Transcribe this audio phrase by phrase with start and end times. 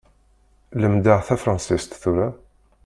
[0.81, 2.27] Lemmdeɣ tafransist tura.